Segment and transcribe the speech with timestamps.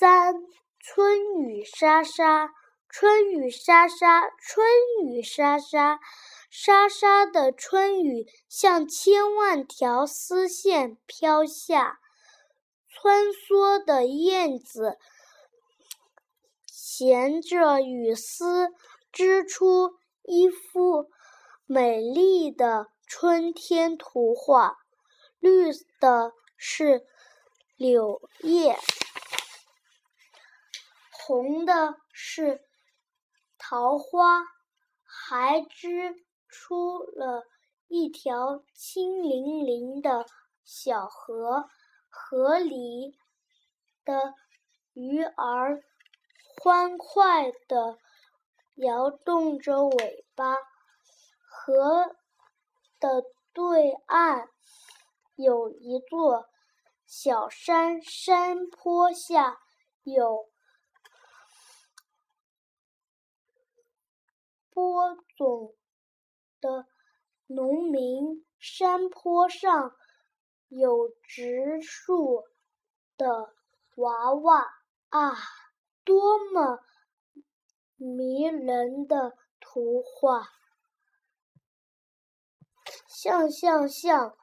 [0.00, 0.36] 三
[0.78, 2.50] 春雨沙沙，
[2.88, 4.64] 春雨沙沙，春
[5.02, 5.98] 雨沙沙，
[6.48, 11.98] 沙沙的春雨像千万条丝线飘下。
[12.88, 14.98] 穿梭的燕子
[16.64, 18.68] 衔着雨丝，
[19.10, 21.10] 织出一幅
[21.66, 24.76] 美丽的春天图画。
[25.40, 27.04] 绿的是
[27.76, 28.78] 柳叶。
[31.28, 32.64] 红的是
[33.58, 34.44] 桃花，
[35.04, 37.42] 还织出了
[37.86, 40.24] 一条清凌凌的
[40.64, 41.68] 小河，
[42.08, 43.18] 河里
[44.06, 44.32] 的
[44.94, 45.82] 鱼儿
[46.62, 47.98] 欢快地
[48.76, 50.56] 摇动着尾巴。
[51.46, 52.16] 河
[52.98, 54.48] 的对岸
[55.36, 56.46] 有一座
[57.06, 59.58] 小山，山坡下
[60.04, 60.48] 有。
[64.78, 65.74] 播种
[66.60, 66.86] 的
[67.48, 69.96] 农民，山坡上
[70.68, 72.44] 有植树
[73.16, 73.52] 的
[73.96, 74.64] 娃娃
[75.08, 75.34] 啊，
[76.04, 76.78] 多么
[77.96, 80.46] 迷人的图画！
[83.08, 84.36] 像像像，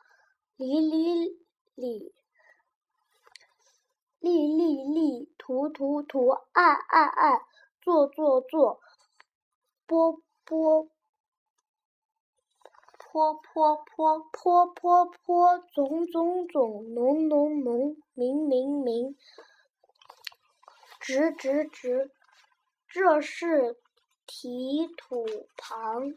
[0.57, 1.39] 里里
[1.75, 2.13] 里，
[4.19, 7.39] 立立立，涂涂涂，爱爱爱，
[7.79, 8.81] 做做做，
[9.87, 10.21] 波。
[10.45, 10.87] 波，
[12.99, 19.17] 坡坡坡，坡坡坡，种种种，农农农，明明明，
[20.99, 22.11] 直直直，
[22.87, 23.79] 这是
[24.27, 25.25] 提土
[25.57, 26.13] 旁。